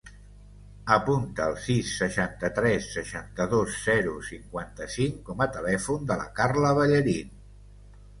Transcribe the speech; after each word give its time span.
Apunta 0.93 1.43
el 1.51 1.57
sis, 1.65 1.91
seixanta-tres, 1.99 2.87
seixanta-dos, 2.95 3.75
zero, 3.89 4.13
cinquanta-cinc 4.31 5.21
com 5.29 5.45
a 5.45 5.49
telèfon 5.59 6.09
de 6.13 6.19
la 6.23 6.27
Carla 6.41 6.73
Ballarin. 6.81 7.31